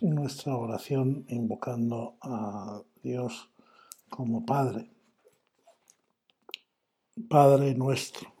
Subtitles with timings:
[0.00, 3.50] nuestra oración invocando a Dios
[4.08, 4.90] como Padre.
[7.28, 8.32] Padre nuestro,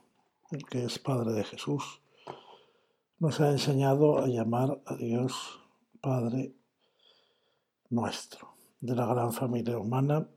[0.52, 2.00] el que es Padre de Jesús,
[3.18, 5.60] nos ha enseñado a llamar a Dios
[6.00, 6.54] Padre
[7.90, 10.28] nuestro, de la gran familia humana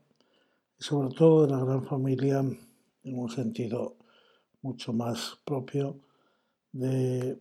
[0.79, 3.97] y sobre todo de la gran familia en un sentido
[4.63, 5.99] mucho más propio
[6.71, 7.39] de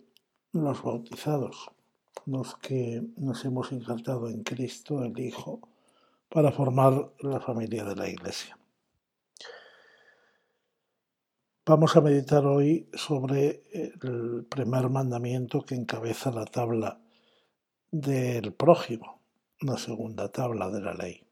[0.51, 1.71] los bautizados
[2.25, 5.59] los que nos hemos injertado en Cristo, el Hijo,
[6.29, 8.57] para formar la familia de la Iglesia.
[11.65, 16.99] Vamos a meditar hoy sobre el primer mandamiento que encabeza la tabla
[17.91, 19.21] del prójimo,
[19.59, 21.23] la segunda tabla de la ley,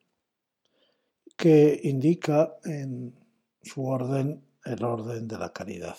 [1.35, 3.15] que indica en
[3.61, 5.97] su orden el orden de la caridad.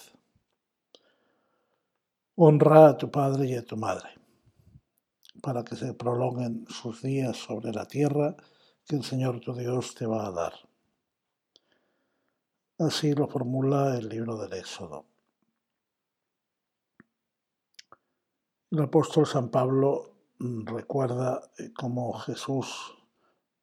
[2.37, 4.20] Honra a tu padre y a tu madre
[5.41, 8.37] para que se prolonguen sus días sobre la tierra
[8.87, 10.53] que el Señor tu Dios te va a dar.
[12.79, 15.05] Así lo formula el libro del Éxodo.
[18.71, 22.97] El apóstol San Pablo recuerda cómo Jesús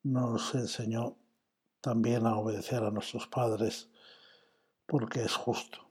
[0.04, 1.18] nos enseñó
[1.82, 3.90] también a obedecer a nuestros padres
[4.86, 5.87] porque es justo.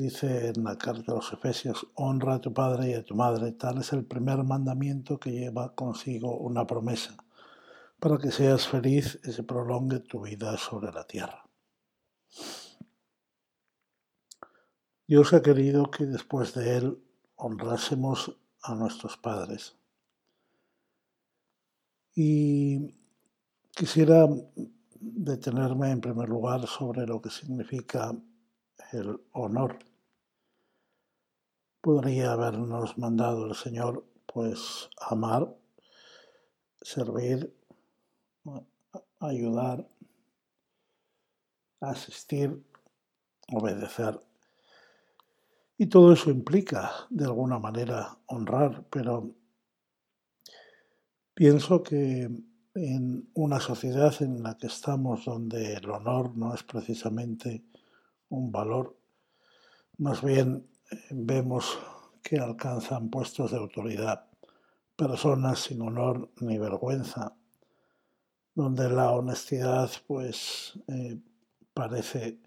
[0.00, 3.52] Dice en la carta a los Efesios, honra a tu padre y a tu madre.
[3.52, 7.22] Tal es el primer mandamiento que lleva consigo una promesa,
[7.98, 11.44] para que seas feliz y se prolongue tu vida sobre la tierra.
[15.06, 16.98] Dios ha querido que después de Él
[17.36, 19.76] honrásemos a nuestros padres.
[22.14, 22.94] Y
[23.76, 24.26] quisiera
[24.98, 28.14] detenerme en primer lugar sobre lo que significa
[28.92, 29.89] el honor
[31.80, 35.56] podría habernos mandado el Señor pues amar,
[36.80, 37.52] servir,
[39.18, 39.88] ayudar,
[41.80, 42.62] asistir,
[43.48, 44.20] obedecer.
[45.78, 49.34] Y todo eso implica, de alguna manera, honrar, pero
[51.34, 52.30] pienso que
[52.74, 57.64] en una sociedad en la que estamos, donde el honor no es precisamente
[58.28, 58.96] un valor,
[59.96, 60.69] más bien
[61.10, 61.78] vemos
[62.22, 64.30] que alcanzan puestos de autoridad
[65.00, 67.34] personas sin honor ni vergüenza,
[68.54, 71.18] donde la honestidad pues eh,
[71.72, 72.38] parece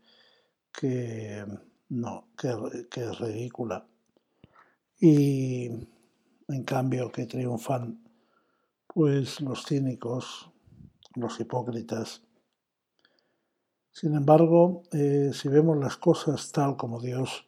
[0.71, 1.43] que
[1.89, 3.87] no, que, es ridícula.
[4.99, 5.65] Y
[6.47, 8.03] en cambio que triunfan
[8.85, 10.51] pues los cínicos,
[11.15, 12.21] los hipócritas.
[13.91, 17.47] Sin embargo, eh, si vemos las cosas tal como Dios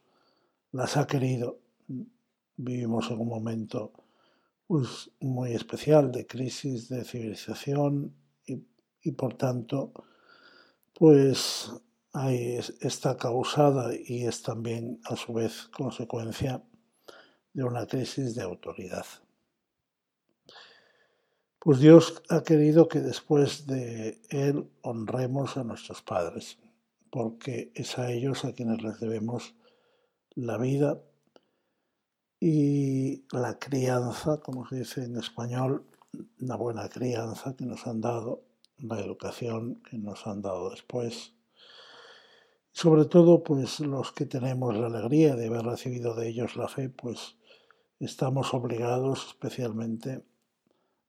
[0.75, 1.59] las ha querido.
[2.57, 3.93] Vivimos en un momento
[4.67, 8.13] pues, muy especial de crisis de civilización
[8.45, 9.93] y, por tanto,
[10.93, 11.71] pues
[12.81, 16.61] está causada y es también a su vez consecuencia
[17.53, 19.05] de una crisis de autoridad.
[21.59, 26.57] Pues Dios ha querido que después de Él honremos a nuestros padres,
[27.09, 29.55] porque es a ellos a quienes les debemos
[30.35, 31.01] la vida
[32.39, 35.85] y la crianza, como se dice en español,
[36.37, 38.43] la buena crianza que nos han dado,
[38.77, 41.33] la educación que nos han dado después.
[42.71, 46.89] Sobre todo, pues los que tenemos la alegría de haber recibido de ellos la fe,
[46.89, 47.37] pues
[47.99, 50.25] estamos obligados especialmente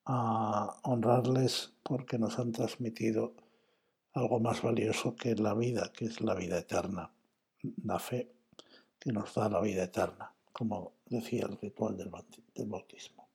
[0.05, 3.35] a honrarles porque nos han transmitido
[4.13, 7.13] algo más valioso que la vida, que es la vida eterna,
[7.83, 8.36] la fe
[8.99, 12.11] que nos da la vida eterna, como decía el ritual del,
[12.67, 13.29] bautismo.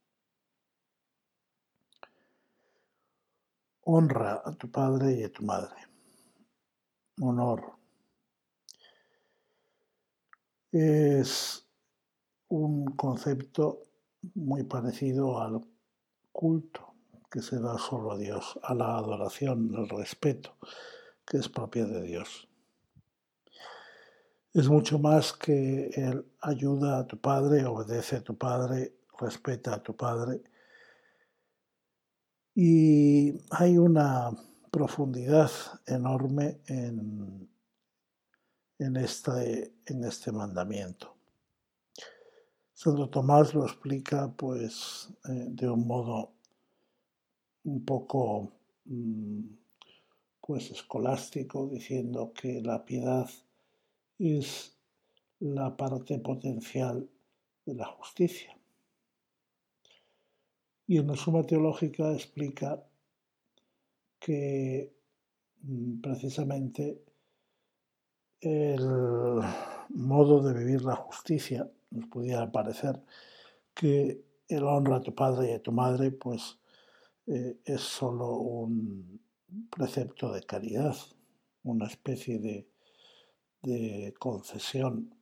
[3.83, 5.75] Honra a tu padre y a tu madre.
[7.19, 7.73] Honor.
[10.71, 11.67] Es
[12.47, 13.87] un concepto
[14.35, 15.61] muy parecido al
[16.31, 16.93] culto
[17.29, 20.57] que se da solo a Dios, a la adoración, al respeto
[21.25, 22.50] que es propia de Dios
[24.53, 29.83] es mucho más que el ayuda a tu padre, obedece a tu padre, respeta a
[29.83, 30.41] tu padre.
[32.53, 34.29] Y hay una
[34.69, 35.49] profundidad
[35.85, 37.49] enorme en,
[38.79, 41.15] en, este, en este mandamiento.
[42.73, 46.33] Santo Tomás lo explica pues eh, de un modo
[47.63, 48.51] un poco
[48.85, 49.43] mm,
[50.41, 53.29] pues escolástico diciendo que la piedad
[54.21, 54.77] es
[55.39, 57.09] la parte potencial
[57.65, 58.55] de la justicia.
[60.87, 62.83] Y en la Suma Teológica explica
[64.19, 64.93] que
[65.63, 67.03] mm, precisamente
[68.41, 68.85] el
[69.89, 73.01] modo de vivir la justicia nos pudiera parecer
[73.73, 76.59] que el honra a tu padre y a tu madre pues
[77.27, 79.21] eh, es solo un
[79.69, 80.95] precepto de caridad,
[81.63, 82.70] una especie de,
[83.61, 85.13] de concesión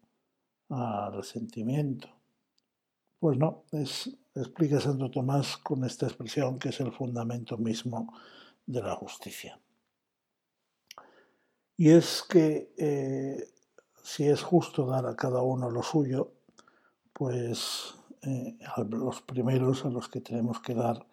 [0.70, 2.10] al sentimiento.
[3.20, 8.14] Pues no, es, explica Santo Tomás con esta expresión que es el fundamento mismo
[8.66, 9.60] de la justicia.
[11.76, 13.54] Y es que eh,
[14.04, 16.34] si es justo dar a cada uno lo suyo,
[17.14, 21.06] pues eh, a los primeros a los que tenemos que dar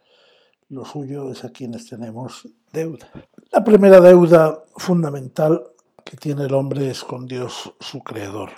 [0.68, 3.08] lo suyo es a quienes tenemos deuda.
[3.52, 5.62] La primera deuda fundamental
[6.06, 8.50] que tiene el hombre es con Dios, su creador.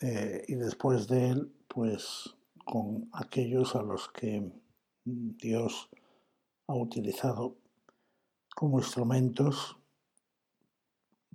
[0.00, 2.34] Eh, y después de él, pues
[2.64, 4.50] con aquellos a los que
[5.04, 5.90] Dios
[6.66, 7.58] ha utilizado
[8.56, 9.76] como instrumentos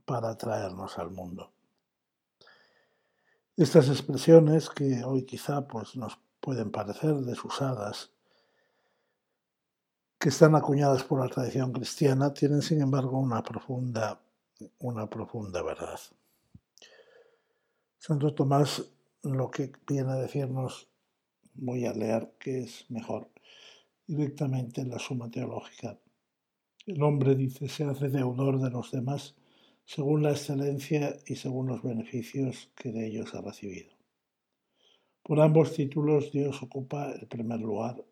[0.06, 1.52] para traernos al mundo.
[3.56, 8.12] Estas expresiones que hoy quizá pues, nos pueden parecer desusadas,
[10.18, 14.20] que están acuñadas por la tradición cristiana, tienen sin embargo una profunda,
[14.80, 16.00] una profunda verdad.
[17.98, 18.84] Santo Tomás
[19.24, 20.88] lo que viene a decirnos,
[21.54, 23.30] voy a leer que es mejor,
[24.06, 26.00] directamente en la suma teológica.
[26.86, 29.36] El hombre, dice, se hace deudor de los demás
[29.84, 33.94] según la excelencia y según los beneficios que de ellos ha recibido.
[35.24, 38.04] Por ambos títulos Dios ocupa el primer lugar,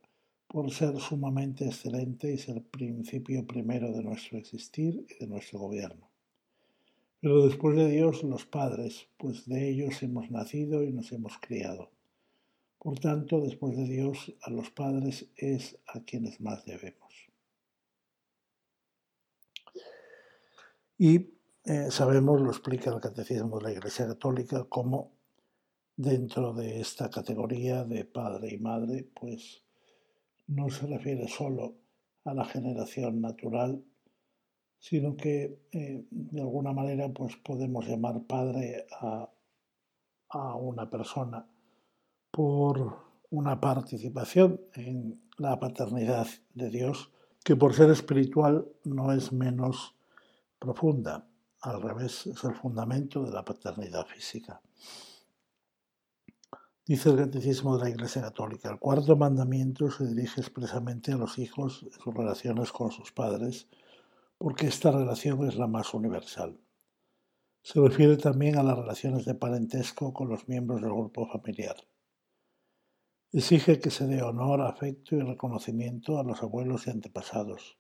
[0.47, 6.14] por ser sumamente excelente y ser principio primero de nuestro existir y de nuestro gobierno.
[7.25, 11.89] Pero después de Dios los padres, pues de ellos hemos nacido y nos hemos criado.
[12.77, 17.11] Por tanto, después de Dios, a los padres es a quienes más debemos.
[20.99, 21.33] Y
[21.63, 25.13] eh, sabemos, lo explica el Catecismo de la Iglesia Católica, cómo
[25.95, 29.63] dentro de esta categoría de padre y madre, pues
[30.45, 31.73] no se refiere solo
[32.23, 33.83] a la generación natural,
[34.87, 39.27] sino que eh, de alguna manera pues podemos llamar padre a,
[40.29, 41.49] a una persona
[42.29, 42.95] por
[43.31, 47.11] una participación en la paternidad de Dios,
[47.43, 49.95] que por ser espiritual no es menos
[50.59, 51.27] profunda
[51.61, 54.61] al revés, es el fundamento de la paternidad física.
[56.85, 61.39] Dice el Catecismo de la Iglesia Católica, el cuarto mandamiento se dirige expresamente a los
[61.39, 63.67] hijos en sus relaciones con sus padres,
[64.37, 66.59] porque esta relación es la más universal.
[67.61, 71.75] Se refiere también a las relaciones de parentesco con los miembros del grupo familiar.
[73.31, 77.77] Exige que se dé honor, afecto y reconocimiento a los abuelos y antepasados,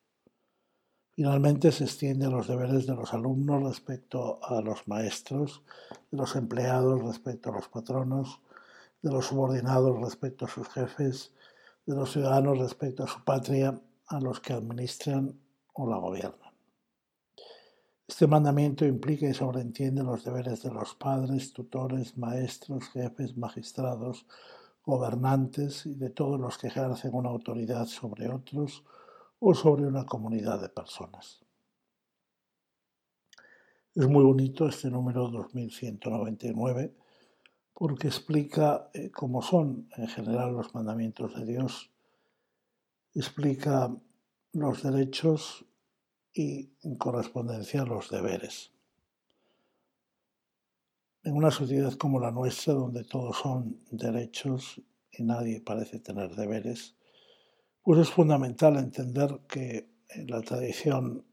[1.15, 5.63] Finalmente se extiende a los deberes de los alumnos respecto a los maestros,
[6.11, 8.41] de los empleados respecto a los patronos,
[9.01, 11.31] de los subordinados respecto a sus jefes,
[11.85, 15.39] de los ciudadanos respecto a su patria, a los que administran
[15.73, 16.44] o la gobiernan.
[18.07, 24.27] Este mandamiento implica y sobreentiende los deberes de los padres, tutores, maestros, jefes, magistrados,
[24.85, 28.83] gobernantes y de todos los que ejercen una autoridad sobre otros
[29.39, 31.43] o sobre una comunidad de personas.
[33.95, 36.95] Es muy bonito este número 2199
[37.73, 41.91] porque explica eh, cómo son en general los mandamientos de Dios,
[43.15, 43.95] explica
[44.53, 45.65] los derechos
[46.35, 48.71] y en correspondencia los deberes.
[51.23, 56.95] En una sociedad como la nuestra, donde todos son derechos y nadie parece tener deberes,
[57.81, 59.89] pues es fundamental entender que
[60.27, 61.25] la tradición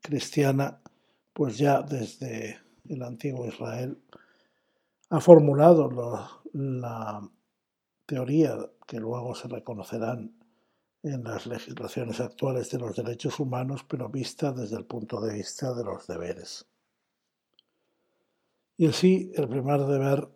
[0.00, 0.80] cristiana,
[1.32, 4.02] pues ya desde el antiguo Israel,
[5.10, 5.88] ha formulado
[6.52, 7.30] la
[8.04, 10.39] teoría que luego se reconocerán
[11.02, 15.72] en las legislaciones actuales de los derechos humanos, pero vista desde el punto de vista
[15.74, 16.66] de los deberes.
[18.76, 20.28] Y así el primer deber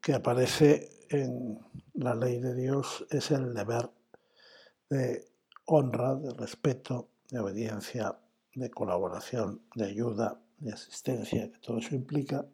[0.00, 1.58] que aparece en
[1.94, 3.90] la ley de Dios es el deber
[4.90, 5.26] de
[5.66, 8.18] honra, de respeto, de obediencia,
[8.54, 12.46] de colaboración, de ayuda, de asistencia, que todo eso implica,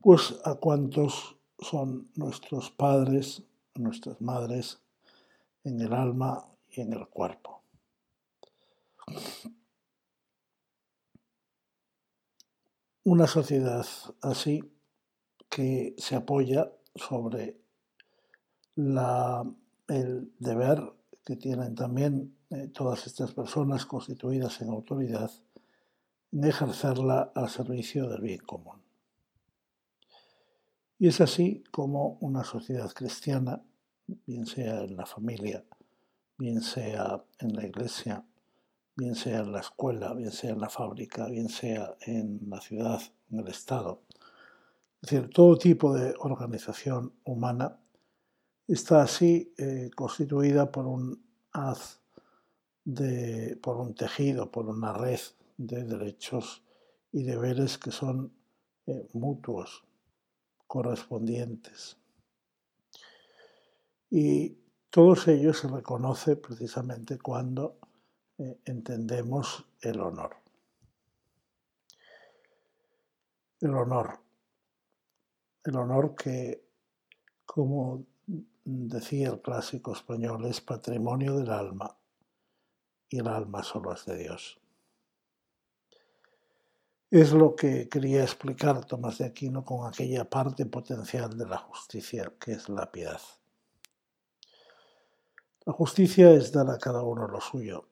[0.00, 3.42] pues a cuantos son nuestros padres,
[3.74, 4.80] nuestras madres,
[5.64, 7.62] en el alma y en el cuerpo.
[13.04, 13.86] Una sociedad
[14.20, 14.62] así
[15.48, 17.58] que se apoya sobre
[18.76, 20.92] el deber
[21.24, 25.30] que tienen también eh, todas estas personas constituidas en autoridad
[26.32, 28.82] en ejercerla al servicio del bien común.
[30.98, 33.62] Y es así como una sociedad cristiana,
[34.26, 35.64] bien sea en la familia,
[36.36, 38.24] bien sea en la iglesia,
[38.96, 43.00] bien sea en la escuela, bien sea en la fábrica, bien sea en la ciudad,
[43.30, 44.02] en el Estado,
[45.00, 47.78] es decir, todo tipo de organización humana
[48.66, 51.22] está así eh, constituida por un
[51.52, 52.00] haz
[52.84, 55.20] de, por un tejido, por una red
[55.56, 56.64] de derechos
[57.12, 58.32] y deberes que son
[58.86, 59.84] eh, mutuos,
[60.66, 61.96] correspondientes.
[64.10, 64.56] Y
[64.90, 67.78] todos ellos se reconoce precisamente cuando
[68.38, 70.36] eh, entendemos el honor.
[73.60, 74.28] El honor
[75.68, 76.64] el honor que,
[77.44, 78.06] como
[78.64, 81.96] decía el clásico español, es patrimonio del alma
[83.08, 84.60] y el alma solo es de Dios.
[87.10, 92.32] Es lo que quería explicar Tomás de Aquino con aquella parte potencial de la justicia
[92.38, 93.20] que es la piedad.
[95.68, 97.84] La justicia es dar a cada uno lo suyo,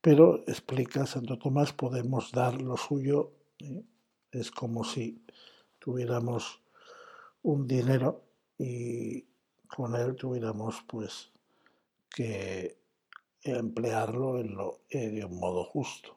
[0.00, 3.84] pero, explica Santo Tomás, podemos dar lo suyo, ¿eh?
[4.32, 5.22] es como si
[5.78, 6.62] tuviéramos
[7.42, 8.24] un dinero
[8.56, 9.26] y
[9.66, 11.30] con él tuviéramos pues
[12.08, 12.78] que
[13.42, 16.16] emplearlo en lo, eh, de un modo justo.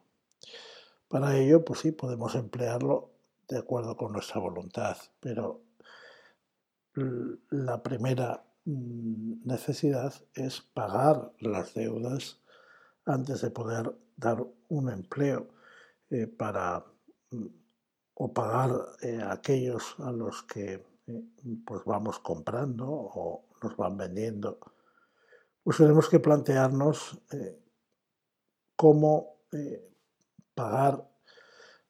[1.06, 3.10] Para ello, pues sí, podemos emplearlo
[3.46, 5.60] de acuerdo con nuestra voluntad, pero
[6.94, 12.40] la primera necesidad es pagar las deudas
[13.04, 15.48] antes de poder dar un empleo
[16.10, 16.84] eh, para
[17.30, 17.46] mm,
[18.14, 18.70] o pagar
[19.02, 21.24] eh, aquellos a los que eh,
[21.66, 24.58] pues vamos comprando o nos van vendiendo,
[25.62, 27.18] pues tenemos que plantearnos
[28.76, 29.38] cómo
[30.54, 31.08] pagar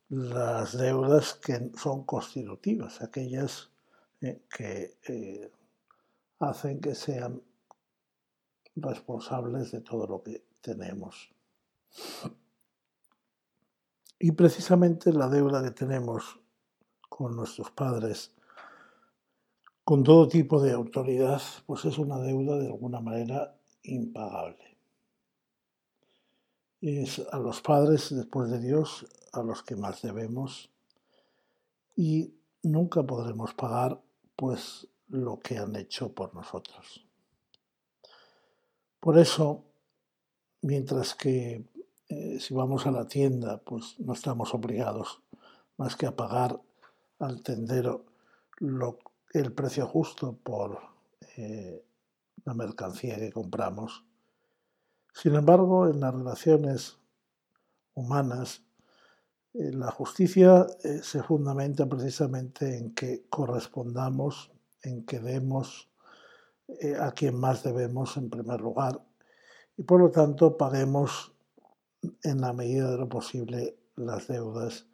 [0.08, 3.72] las deudas que son constitutivas, aquellas
[4.20, 5.50] que
[6.38, 7.42] hacen que sean
[8.76, 11.32] responsables de todo lo que tenemos.
[14.18, 16.40] Y precisamente la deuda que tenemos
[17.08, 18.34] con nuestros padres,
[19.84, 24.78] con todo tipo de autoridad, pues es una deuda de alguna manera impagable.
[26.80, 30.70] Es a los padres, después de Dios, a los que más debemos
[31.96, 34.00] y nunca podremos pagar
[34.36, 37.06] pues lo que han hecho por nosotros.
[39.00, 39.64] Por eso,
[40.62, 41.64] mientras que
[42.08, 45.22] eh, si vamos a la tienda, pues no estamos obligados
[45.76, 46.60] más que a pagar
[47.18, 48.04] al tendero
[49.32, 50.78] el precio justo por
[51.36, 51.84] eh,
[52.44, 54.04] la mercancía que compramos.
[55.12, 56.98] Sin embargo, en las relaciones
[57.94, 58.62] humanas,
[59.54, 60.66] eh, la justicia
[61.02, 64.50] se fundamenta precisamente en que correspondamos,
[64.84, 65.90] en que demos
[67.00, 69.02] a quien más debemos en primer lugar
[69.76, 71.32] y por lo tanto paguemos
[72.22, 74.86] en la medida de lo posible las deudas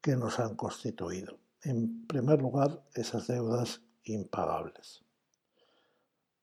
[0.00, 1.38] que nos han constituido.
[1.62, 5.04] En primer lugar, esas deudas impagables.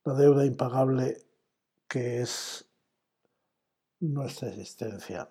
[0.06, 1.26] La deuda impagable
[1.88, 2.66] que es
[4.00, 5.30] nuestra existencia.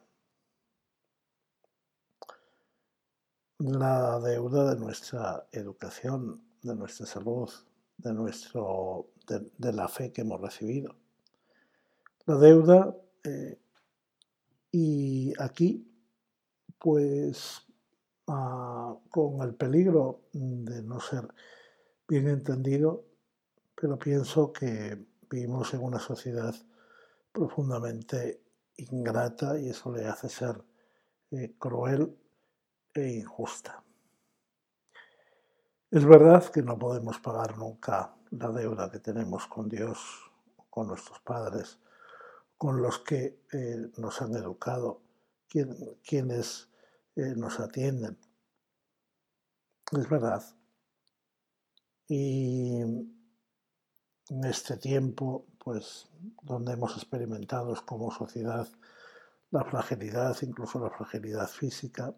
[3.59, 7.51] La deuda de nuestra educación, de nuestra salud,
[7.97, 10.95] de, nuestro, de, la fe que hemos recibido.
[12.27, 13.59] La deuda eh,
[14.71, 15.91] y aquí,
[16.79, 17.63] pues
[18.27, 21.27] ah, con el peligro de no ser
[22.07, 23.05] bien entendido,
[23.75, 26.55] pero pienso que vivimos en una sociedad
[27.33, 28.43] profundamente
[28.77, 30.63] ingrata y eso le hace ser
[31.31, 32.17] eh, cruel
[32.95, 33.83] e injusta.
[35.91, 39.99] Es verdad que no podemos pagar nunca la deuda que tenemos con Dios,
[40.69, 41.79] con nuestros padres,
[42.59, 45.01] con los que eh, nos han educado,
[45.49, 46.69] quienes
[47.17, 48.19] eh, nos atienden.
[49.93, 50.45] Es verdad.
[52.07, 56.07] Y en este tiempo, pues
[56.43, 58.69] donde hemos experimentado como sociedad
[59.51, 62.15] la fragilidad, incluso la fragilidad física,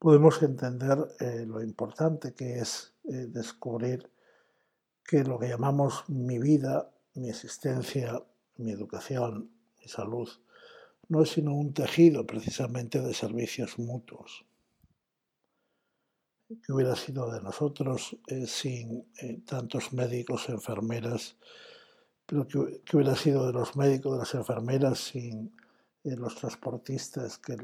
[0.00, 4.10] podemos entender eh, lo importante que es eh, descubrir
[5.04, 8.20] que lo que llamamos mi vida, mi existencia,
[8.56, 10.28] mi educación, mi salud,
[11.08, 14.46] no es sino un tejido precisamente de servicios mutuos.
[16.48, 19.06] ¿Qué hubiera sido de nosotros eh, sin
[19.44, 21.36] tantos médicos, enfermeras?
[22.24, 25.54] Pero ¿qué, hubiera sido de los médicos, de las enfermeras sin
[26.04, 27.56] los transportistas, que,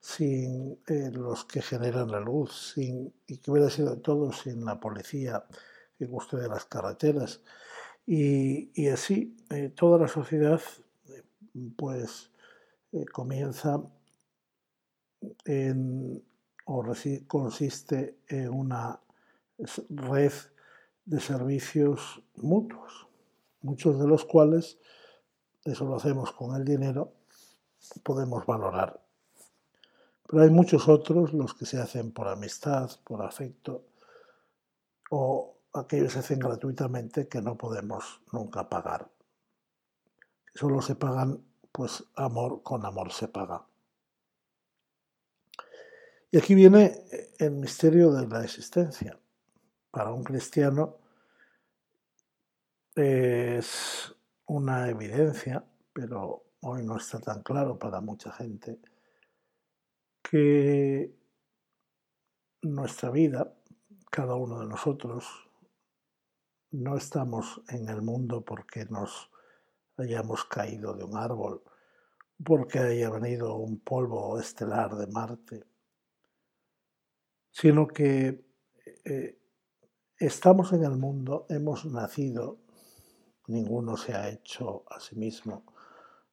[0.00, 2.72] sin los que generan la luz?
[2.74, 5.44] Sin, ¿Y qué hubiera sido todo sin la policía
[5.98, 7.40] que guste de las carreteras?
[8.06, 9.36] Y, así
[9.76, 10.60] toda la sociedad
[11.76, 12.30] pues
[13.12, 13.82] comienza
[15.44, 16.22] en
[16.70, 16.84] o
[17.26, 19.00] consiste en una
[19.88, 20.32] red
[21.06, 23.08] de servicios mutuos,
[23.62, 24.78] muchos de los cuales,
[25.64, 27.14] eso lo hacemos con el dinero,
[28.02, 29.02] podemos valorar.
[30.28, 33.86] Pero hay muchos otros, los que se hacen por amistad, por afecto,
[35.10, 39.10] o aquellos que se hacen gratuitamente que no podemos nunca pagar.
[40.54, 41.42] Solo se pagan,
[41.72, 43.64] pues amor con amor se paga.
[46.30, 47.06] Y aquí viene
[47.38, 49.18] el misterio de la existencia.
[49.90, 50.98] Para un cristiano
[52.94, 58.78] es una evidencia, pero hoy no está tan claro para mucha gente,
[60.22, 61.14] que
[62.62, 63.54] nuestra vida,
[64.10, 65.24] cada uno de nosotros,
[66.70, 69.30] no estamos en el mundo porque nos
[69.96, 71.62] hayamos caído de un árbol,
[72.44, 75.64] porque haya venido un polvo estelar de Marte,
[77.50, 78.44] sino que
[79.04, 79.38] eh,
[80.18, 82.60] estamos en el mundo, hemos nacido,
[83.46, 85.64] ninguno se ha hecho a sí mismo,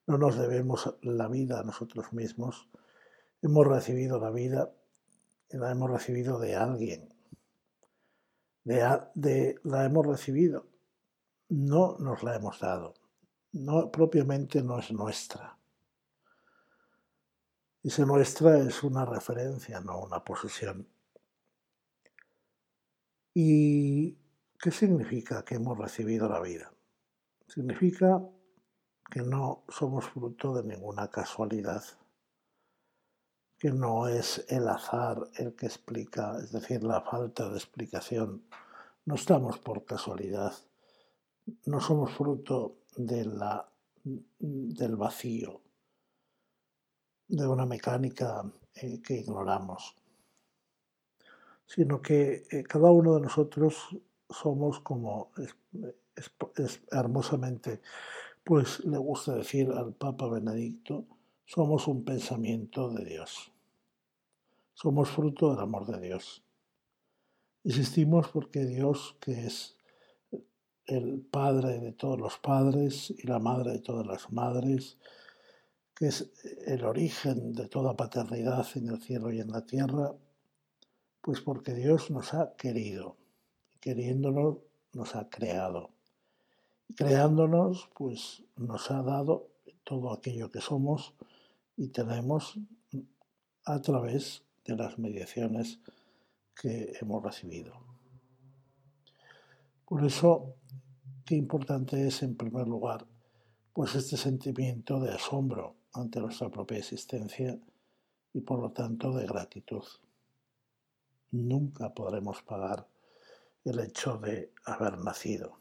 [0.08, 2.70] no nos debemos la vida a nosotros mismos,
[3.46, 4.74] hemos recibido la vida
[5.52, 7.14] y la hemos recibido de alguien,
[8.64, 10.68] la hemos recibido,
[11.50, 12.96] no nos la hemos dado,
[13.52, 15.58] no propiamente no es nuestra.
[17.84, 20.88] Y si nuestra es una referencia, no una posesión.
[23.32, 24.18] ¿Y
[24.60, 26.74] qué significa que hemos recibido la vida?
[27.48, 28.28] Significa
[29.12, 31.84] que no somos fruto de ninguna casualidad,
[33.58, 38.44] que no es el azar el que explica, es decir, la falta de explicación.
[39.06, 40.54] No estamos por casualidad,
[41.66, 43.70] no somos fruto de la,
[44.04, 45.62] del vacío,
[47.28, 48.44] de una mecánica
[48.76, 49.96] eh, que ignoramos
[51.66, 53.98] sino que eh, cada uno de nosotros
[54.30, 57.82] somos como es, hermosamente,
[58.44, 61.06] pues le gusta decir al Papa Benedicto,
[61.46, 63.52] somos un pensamiento de Dios.
[64.74, 66.44] Somos fruto del amor de Dios.
[67.64, 69.78] Existimos porque Dios, que es
[70.86, 74.98] el Padre de todos los padres y la Madre de todas las madres,
[75.96, 76.32] que es
[76.66, 80.14] el origen de toda paternidad en el cielo y en la tierra,
[81.22, 83.18] pues porque Dios nos ha querido,
[83.80, 84.58] queriéndonos
[84.94, 85.92] nos ha creado.
[86.88, 89.50] Y creándonos, pues nos ha dado
[89.84, 91.14] todo aquello que somos
[91.78, 92.58] y tenemos
[93.66, 95.80] a través de las mediaciones
[96.56, 97.74] que hemos recibido.
[99.86, 100.56] Por eso,
[101.26, 103.06] qué importante es en primer lugar,
[103.74, 107.60] pues este sentimiento de asombro ante nuestra propia existencia
[108.34, 109.84] y por lo tanto de gratitud
[111.32, 112.88] nunca podremos pagar
[113.64, 115.60] el hecho de haber nacido,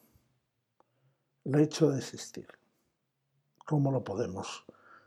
[1.44, 2.46] el hecho de existir.
[3.66, 4.64] ¿Cómo lo podemos?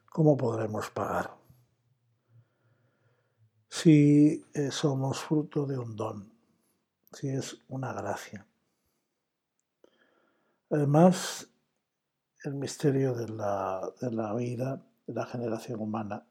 [0.10, 1.36] ¿Cómo podremos pagar?
[3.68, 6.32] Si eh, somos fruto de un don,
[7.12, 8.48] si es una gracia.
[10.70, 11.50] Además,
[12.44, 16.26] el misterio de la, de la vida, de la generación humana,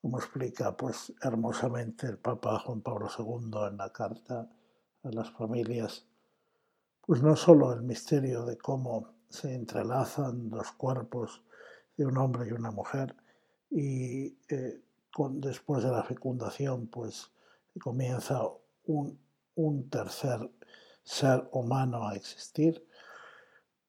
[0.00, 4.48] como explica pues hermosamente el Papa Juan Pablo II en la carta
[5.02, 6.06] a las familias,
[7.00, 11.42] pues no solo el misterio de cómo se entrelazan los cuerpos
[11.96, 13.14] de un hombre y una mujer
[13.70, 14.80] y eh,
[15.30, 17.30] después de la fecundación pues
[17.80, 18.42] comienza
[18.84, 19.18] un,
[19.54, 20.50] un tercer
[21.02, 22.86] ser humano a existir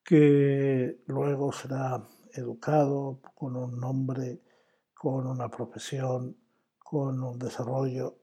[0.03, 2.01] que luego será
[2.33, 4.39] educado con un nombre
[4.97, 6.35] con una profesión,
[6.79, 8.17] con un desarrollo,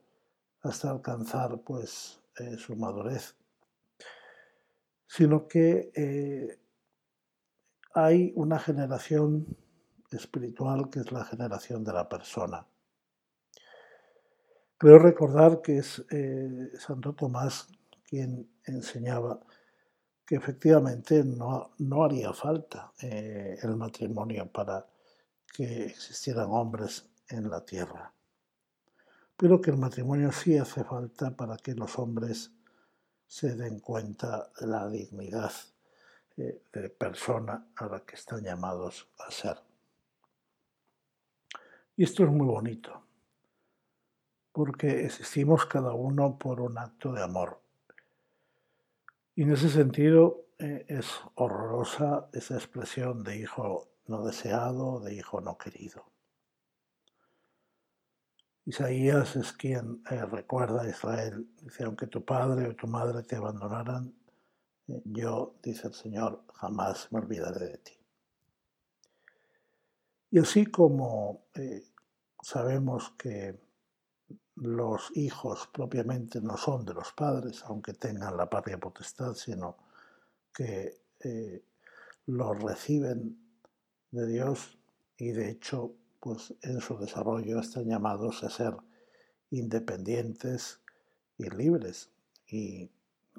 [0.61, 3.35] hasta alcanzar pues eh, su madurez.
[5.07, 6.59] sino que eh,
[7.93, 9.47] hay una generación
[10.11, 12.65] espiritual que es la generación de la persona.
[14.77, 17.67] Creo recordar que es eh, Santo Tomás
[18.07, 19.39] quien enseñaba
[20.25, 24.85] que efectivamente no, no haría falta eh, el matrimonio para
[25.53, 28.11] que existieran hombres en la tierra,
[29.37, 32.51] pero que el matrimonio sí hace falta para que los hombres
[33.27, 35.51] se den cuenta de la dignidad
[36.37, 39.64] eh, de persona a la que están llamados a ser.
[41.97, 43.03] Y esto es muy bonito,
[44.51, 47.61] porque existimos cada uno por un acto de amor.
[49.35, 55.41] Y en ese sentido eh, es horrorosa esa expresión de hijo no deseado, de hijo
[55.41, 56.05] no querido.
[58.65, 63.35] Isaías es quien eh, recuerda a Israel, dice, aunque tu padre o tu madre te
[63.35, 64.13] abandonaran,
[64.87, 67.93] eh, yo, dice el Señor, jamás me olvidaré de ti.
[70.31, 71.45] Y así como
[72.41, 73.59] sabemos que
[74.55, 79.77] los hijos propiamente no son de los padres, aunque tengan la patria potestad, sino
[80.53, 81.63] que eh,
[82.27, 83.37] los reciben
[84.11, 84.77] de Dios
[85.17, 88.75] y de hecho pues en su desarrollo están llamados a ser
[89.51, 90.81] independientes
[91.37, 92.09] y libres.
[92.47, 92.89] Y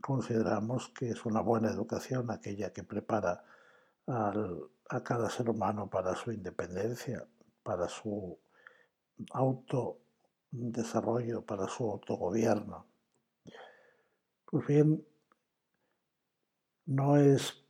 [0.00, 3.44] consideramos que es una buena educación aquella que prepara
[4.88, 7.26] a cada ser humano para su independencia,
[7.62, 8.38] para su
[9.32, 10.00] auto
[10.50, 12.86] desarrollo para su autogobierno.
[14.44, 15.06] Pues bien,
[16.86, 17.64] no es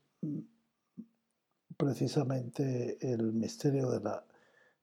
[1.77, 4.25] precisamente el misterio de la,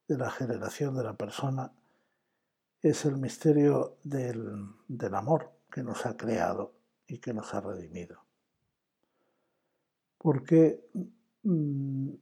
[0.08, 1.72] de la generación de la persona,
[2.82, 6.74] es el misterio del, del amor que nos ha creado
[7.08, 8.24] y que nos ha redimido.
[10.18, 10.90] Porque
[11.44, 12.14] mm,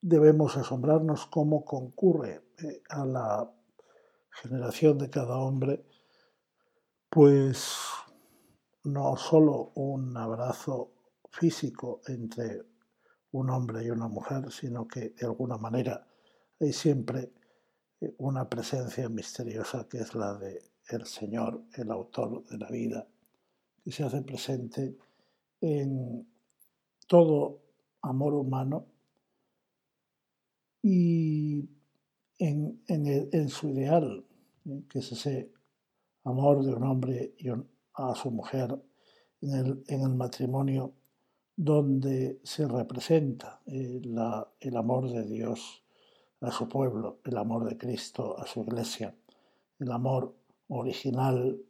[0.00, 3.50] debemos asombrarnos cómo concurre eh, a la
[4.30, 5.84] generación de cada hombre,
[7.10, 7.76] pues
[8.84, 10.92] no solo un abrazo
[11.30, 12.62] físico entre
[13.32, 16.06] un hombre y una mujer, sino que de alguna manera
[16.60, 17.32] hay siempre
[18.00, 23.06] eh, una presencia misteriosa que es la de el Señor, el autor de la vida,
[23.84, 24.96] que se hace presente
[25.60, 26.26] en
[27.06, 27.67] todo
[28.02, 28.86] amor humano.
[30.82, 31.68] Y
[32.38, 34.24] en, en su ideal
[34.88, 35.52] que es ese
[36.24, 38.78] amor de un hombre y a su mujer
[39.40, 40.92] en el, en el, matrimonio,
[41.56, 44.00] donde se representa eh,
[44.60, 45.82] el amor de Dios
[46.40, 49.14] a su pueblo, el amor de Cristo a su iglesia,
[49.78, 50.34] el amor
[50.68, 51.60] original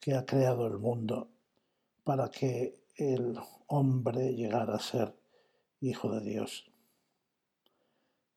[0.00, 1.28] que ha creado el mundo
[2.04, 3.38] para que el
[3.68, 5.14] hombre llegara a ser
[5.80, 6.70] hijo de Dios.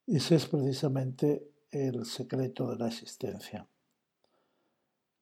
[0.07, 3.67] Ese es precisamente el secreto de la existencia.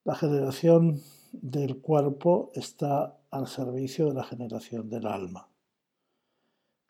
[0.03, 5.47] La generación del cuerpo está al servicio de la generación del alma.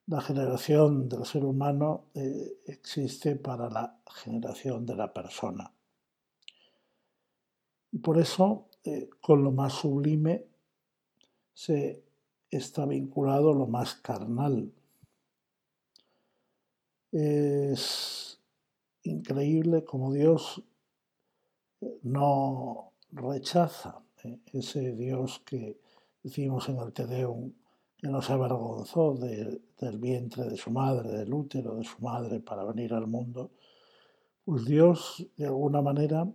[0.08, 5.74] La generación del ser humano eh, existe para la generación de la persona.
[7.92, 10.48] Y por eso, eh, con lo más sublime,
[11.54, 12.04] se
[12.50, 14.72] está vinculado lo más carnal.
[17.12, 18.40] Es
[19.04, 20.64] increíble como Dios
[22.04, 25.80] no rechaza eh, ese Dios que
[26.24, 27.52] decimos en el Tedeum,
[27.98, 32.64] que no se avergonzó del vientre de su madre, del útero de su madre para
[32.64, 33.52] venir al mundo,
[34.44, 36.28] pues Dios de alguna manera,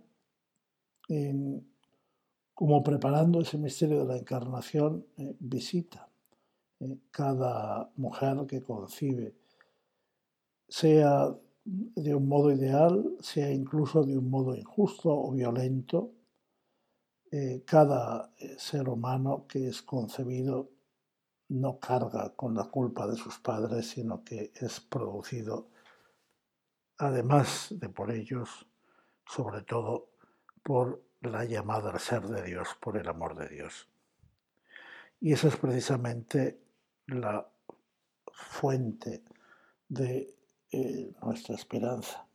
[2.53, 6.09] como preparando ese misterio de la encarnación, eh, visita
[6.79, 9.35] eh, cada mujer que concibe,
[10.67, 16.13] sea de un modo ideal, sea incluso de un modo injusto o violento,
[17.29, 20.71] eh, cada eh, ser humano que es concebido
[21.49, 25.69] no carga con la culpa de sus padres, sino que es producido,
[26.97, 28.67] además de por ellos,
[29.25, 30.09] sobre todo
[30.63, 33.89] por la llamada al ser de Dios, por el amor de Dios.
[35.19, 36.61] Y esa es precisamente
[37.07, 37.47] la
[38.31, 39.23] fuente
[39.89, 40.36] de
[40.71, 42.27] eh, nuestra esperanza.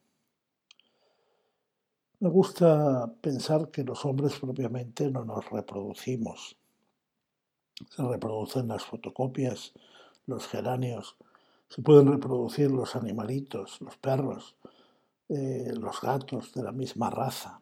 [2.21, 6.57] Me gusta pensar que los hombres propiamente no nos reproducimos.
[7.91, 9.73] Se reproducen las fotocopias,
[10.27, 11.17] los geranios,
[11.69, 14.57] se pueden reproducir los animalitos, los perros,
[15.29, 17.61] eh, los gatos de la misma raza.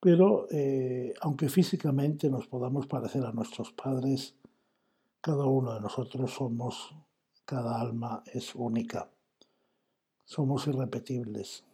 [0.00, 4.36] Pero eh, aunque físicamente nos podamos parecer a nuestros padres,
[5.24, 6.96] Cada uno de nosotros somos,
[7.44, 9.11] cada alma es única.
[10.24, 11.64] Somos irrepetibles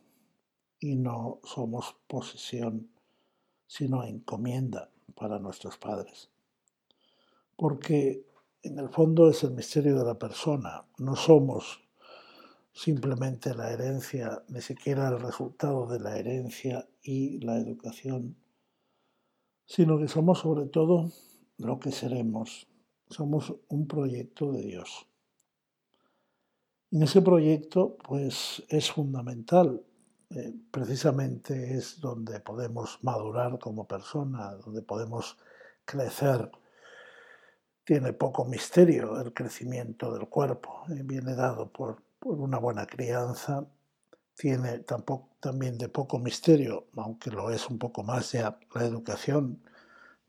[0.81, 2.91] y no somos posesión,
[3.67, 6.31] sino encomienda para nuestros padres.
[7.57, 8.25] Porque
[8.63, 10.85] en el fondo es el misterio de la persona.
[10.99, 11.81] No somos
[12.73, 18.37] simplemente la herencia, ni siquiera el resultado de la herencia y la educación,
[19.65, 21.11] sino que somos sobre todo
[21.57, 22.69] lo que seremos.
[23.11, 25.09] Somos un proyecto de Dios.
[26.91, 29.83] En ese proyecto, pues es fundamental,
[30.31, 35.37] eh, precisamente es donde podemos madurar como persona, donde podemos
[35.85, 36.51] crecer.
[37.85, 43.67] Tiene poco misterio el crecimiento del cuerpo, eh, viene dado por por una buena crianza,
[44.35, 49.63] tiene tampoco, también de poco misterio, aunque lo es un poco más ya la educación.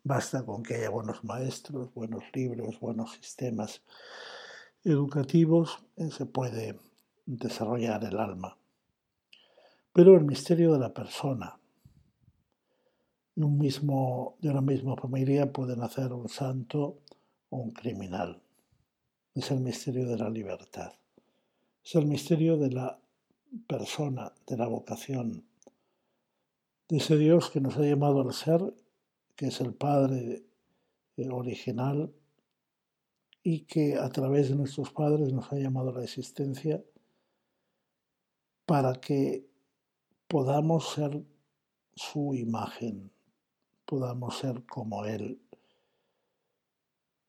[0.03, 3.81] Basta con que haya buenos maestros, buenos libros, buenos sistemas
[4.83, 6.77] educativos, eh, se puede
[7.25, 8.57] desarrollar el alma.
[9.93, 11.59] Pero el misterio de la persona,
[13.35, 16.99] un mismo, de una misma familia puede nacer un santo
[17.49, 18.41] o un criminal.
[19.33, 20.93] Es el misterio de la libertad.
[21.83, 22.99] Es el misterio de la
[23.67, 25.45] persona, de la vocación,
[26.87, 28.61] de ese Dios que nos ha llamado al ser,
[29.35, 30.43] que es el Padre
[31.17, 32.11] eh, original
[33.51, 36.83] y que a través de nuestros padres nos ha llamado a la existencia
[38.67, 39.49] para que
[40.27, 41.25] podamos ser
[41.95, 43.11] su imagen,
[43.85, 45.41] podamos ser como Él,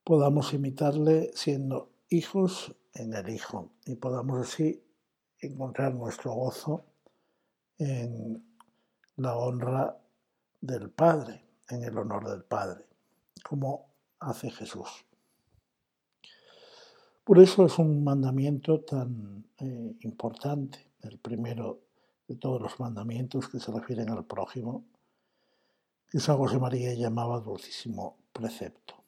[0.05, 4.85] podamos imitarle siendo hijos en el Hijo y podamos así
[5.39, 6.85] encontrar nuestro gozo
[7.79, 8.45] en
[9.17, 9.99] la honra
[10.61, 12.85] del Padre, en el honor del Padre,
[13.43, 15.07] como hace Jesús.
[17.31, 21.81] Por eso es un mandamiento tan eh, importante, el primero
[22.27, 24.85] de todos los mandamientos que se refieren al prójimo,
[26.09, 29.05] que San José María llamaba dulcísimo precepto.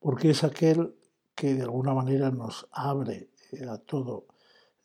[0.00, 0.96] Porque es aquel
[1.36, 4.26] que de alguna manera nos abre eh, a todo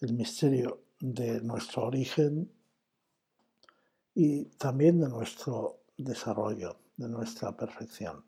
[0.01, 2.51] el misterio de nuestro origen
[4.13, 8.23] y también de nuestro desarrollo, de nuestra perfección.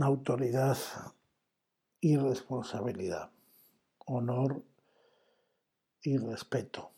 [0.00, 0.76] Autoridad
[2.00, 3.30] y responsabilidad,
[4.06, 4.62] honor
[6.02, 6.90] y respeto,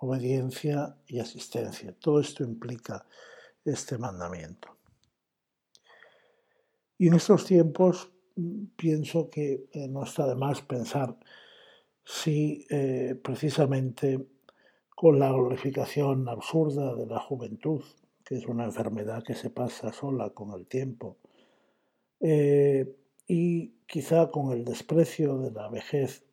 [0.00, 1.94] obediencia y asistencia.
[2.00, 3.06] Todo esto implica
[3.64, 4.76] este mandamiento.
[6.98, 11.16] Y en estos tiempos mm, pienso que eh, no está de más pensar
[12.04, 14.26] si eh, precisamente
[14.94, 17.82] con la glorificación absurda de la juventud,
[18.24, 21.18] que es una enfermedad que se pasa sola con el tiempo,
[22.20, 22.94] eh,
[23.26, 26.24] y quizá con el desprecio de la vejez,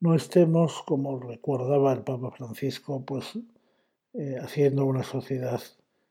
[0.00, 3.38] no estemos, como recordaba el Papa Francisco, pues
[4.42, 5.60] haciendo una sociedad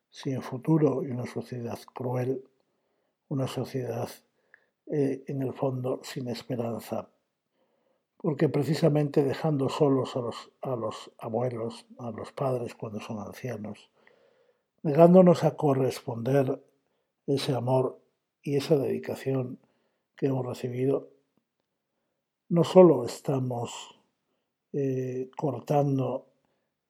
[0.10, 2.44] sin futuro y una sociedad cruel
[3.30, 4.10] una sociedad
[4.88, 7.08] eh, en el fondo sin esperanza,
[8.18, 13.92] porque precisamente dejando solos a los, a los abuelos, a los padres cuando son ancianos,
[14.82, 16.62] negándonos a corresponder
[17.28, 18.00] ese amor
[18.41, 19.60] y esa dedicación
[20.15, 21.10] que hemos recibido,
[22.49, 23.99] no solo estamos
[24.73, 26.28] eh, cortando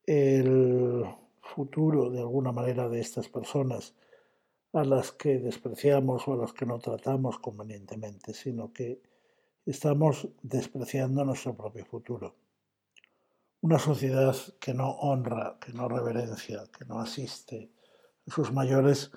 [0.05, 1.05] el
[1.41, 3.93] futuro de alguna manera de estas personas,
[4.73, 9.01] a las que despreciamos o a las que no tratamos convenientemente, sino que
[9.65, 12.35] estamos despreciando nuestro propio futuro.
[13.61, 17.71] Una sociedad que no honra, que no reverencia, que no asiste
[18.27, 19.11] a sus mayores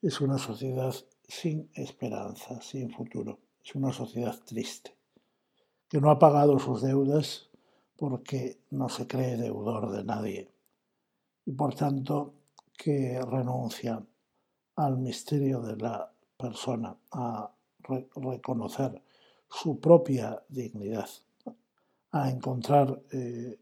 [0.00, 0.94] es una sociedad
[1.32, 3.40] sin esperanza, sin futuro.
[3.64, 4.94] Es una sociedad triste,
[5.88, 7.48] que no ha pagado sus deudas
[7.96, 10.50] porque no se cree deudor de nadie
[11.46, 12.34] y por tanto
[12.76, 14.04] que renuncia
[14.76, 17.50] al misterio de la persona, a
[18.16, 19.02] reconocer
[19.48, 21.08] su propia dignidad,
[22.10, 23.58] a encontrar eh,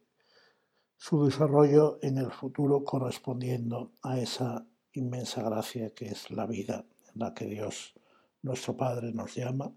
[0.97, 7.35] su desarrollo en el futuro correspondiendo a esa inmensa gracia que es la vida la
[7.35, 7.95] que Dios,
[8.43, 9.73] nuestro Padre, nos llama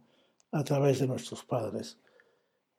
[0.52, 2.00] a través de nuestros padres.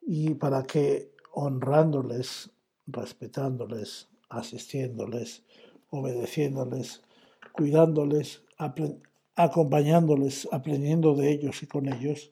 [0.01, 2.51] Y para que honrándoles,
[2.87, 5.45] respetándoles, asistiéndoles,
[5.91, 7.03] obedeciéndoles,
[7.53, 8.43] cuidándoles,
[9.37, 12.31] acompañándoles, aprendiendo de ellos y con ellos,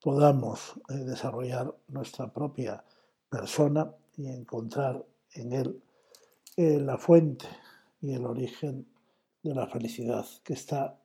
[0.00, 2.84] podamos eh, desarrollar nuestra propia
[3.28, 5.82] persona y encontrar en él
[6.56, 7.46] eh, la fuente
[8.00, 8.86] y el origen
[9.42, 11.00] de la felicidad que está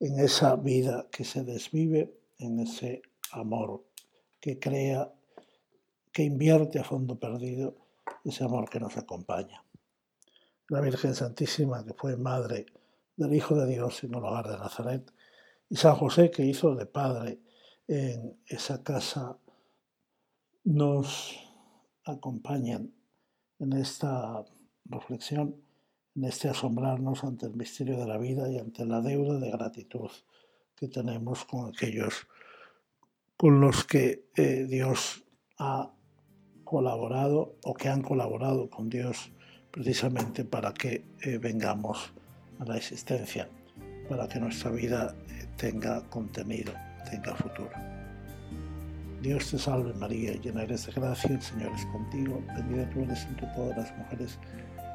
[0.00, 3.84] en esa vida que se desvive, en ese amor
[4.40, 5.12] que crea,
[6.12, 7.76] que invierte a fondo perdido,
[8.24, 9.64] ese amor que nos acompaña.
[10.68, 12.66] La Virgen Santísima, que fue madre
[13.16, 15.12] del Hijo de Dios en el hogar de Nazaret,
[15.68, 17.40] y San José, que hizo de padre
[17.86, 19.38] en esa casa,
[20.64, 21.36] nos
[22.04, 22.92] acompañan
[23.58, 24.44] en esta
[24.84, 25.56] reflexión,
[26.18, 30.10] en este asombrarnos ante el misterio de la vida y ante la deuda de gratitud
[30.74, 32.26] que tenemos con aquellos
[33.36, 35.24] con los que eh, Dios
[35.58, 35.92] ha
[36.64, 39.30] colaborado o que han colaborado con Dios
[39.70, 42.12] precisamente para que eh, vengamos
[42.58, 43.48] a la existencia,
[44.08, 46.72] para que nuestra vida eh, tenga contenido,
[47.08, 47.70] tenga futuro.
[49.22, 53.24] Dios te salve María, llena eres de gracia, el Señor es contigo, bendita tú eres
[53.26, 54.38] entre todas las mujeres,